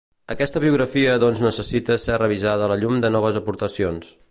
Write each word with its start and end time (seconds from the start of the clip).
Aquesta 0.35 0.61
biografia 0.63 1.17
doncs 1.23 1.43
necessita 1.47 1.99
ser 2.05 2.17
revisada 2.23 2.67
a 2.69 2.73
la 2.73 2.81
llum 2.85 2.99
de 3.05 3.15
noves 3.17 3.41
aportacions. 3.45 4.11